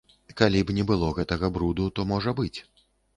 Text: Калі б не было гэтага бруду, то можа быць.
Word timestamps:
Калі 0.39 0.61
б 0.69 0.75
не 0.77 0.85
было 0.91 1.09
гэтага 1.17 1.51
бруду, 1.59 1.85
то 1.99 2.07
можа 2.13 2.33
быць. 2.41 2.59